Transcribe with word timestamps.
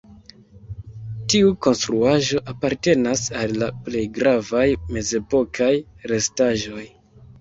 Tiu 1.33 1.51
konstruaĵo 1.65 2.41
apartenas 2.53 3.27
al 3.41 3.53
la 3.65 3.69
plej 3.89 4.03
gravaj 4.19 4.65
mezepokaj 4.97 5.73
restaĵoj. 6.15 6.87